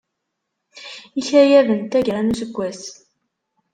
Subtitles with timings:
[1.19, 2.81] Ikayaden n taggara n useggas.